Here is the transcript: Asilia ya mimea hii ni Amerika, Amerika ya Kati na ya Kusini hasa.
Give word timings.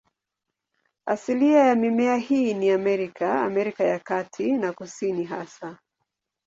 Asilia 1.05 1.59
ya 1.67 1.75
mimea 1.75 2.15
hii 2.17 2.53
ni 2.53 2.69
Amerika, 2.71 3.41
Amerika 3.41 3.83
ya 3.83 3.99
Kati 3.99 4.51
na 4.51 4.67
ya 4.67 4.73
Kusini 4.73 5.23
hasa. 5.23 5.79